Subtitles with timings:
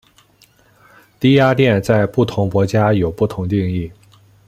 [1.19, 3.91] 低压电在不同国家有不同定义。